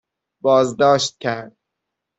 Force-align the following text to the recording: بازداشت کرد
بازداشت 0.41 1.17
کرد 1.19 1.57